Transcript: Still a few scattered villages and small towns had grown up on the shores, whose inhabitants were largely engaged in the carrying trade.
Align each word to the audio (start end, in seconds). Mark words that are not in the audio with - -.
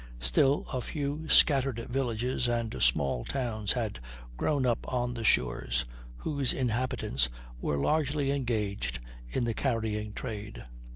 Still 0.19 0.65
a 0.73 0.81
few 0.81 1.29
scattered 1.29 1.85
villages 1.87 2.47
and 2.47 2.81
small 2.81 3.23
towns 3.23 3.73
had 3.73 3.99
grown 4.35 4.65
up 4.65 4.91
on 4.91 5.13
the 5.13 5.23
shores, 5.23 5.85
whose 6.17 6.53
inhabitants 6.53 7.29
were 7.59 7.77
largely 7.77 8.31
engaged 8.31 8.97
in 9.29 9.43
the 9.43 9.53
carrying 9.53 10.11
trade. 10.13 10.63